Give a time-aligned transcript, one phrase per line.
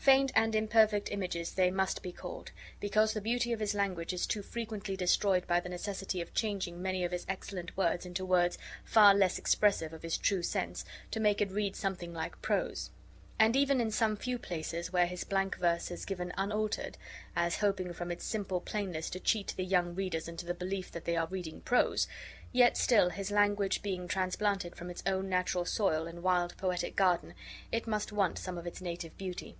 [0.00, 4.26] Faint and imperfect images they must be called, because the beauty of his language is
[4.26, 8.56] too frequently destroyed by the necessity of changing many of his excellent words into words
[8.82, 12.88] far less expressive of his true sense, to make it read something like prose;
[13.38, 16.96] and even in some few places, where his blank verse is given unaltered,
[17.36, 21.04] as hoping from its simple plainness to cheat the young readers into the belief that
[21.04, 22.08] they are reading prose,
[22.52, 27.34] yet still his language being transplanted from its own natural soil and wild poetic garden,
[27.70, 29.58] it must want much of its native beauty.